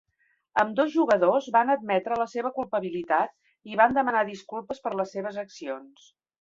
[0.61, 3.37] Ambdós jugadors van admetre la seva culpabilitat
[3.75, 6.13] i van demanar disculpes per les seves accions.